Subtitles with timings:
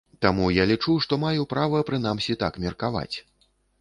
[0.25, 3.15] Таму я лічу, што маю права прынамсі так меркаваць.